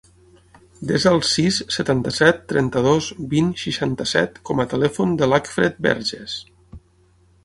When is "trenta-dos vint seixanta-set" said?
2.53-4.39